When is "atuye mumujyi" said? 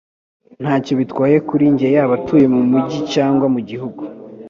2.19-2.99